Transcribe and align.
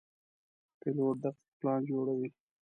پیلوټ 0.79 1.15
دقیق 1.23 1.47
پلان 1.59 1.79
جوړوي. 1.89 2.29